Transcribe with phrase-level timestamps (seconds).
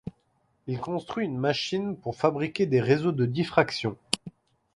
[0.65, 3.95] Il construit une machine pour fabriquer des réseaux de diffraction.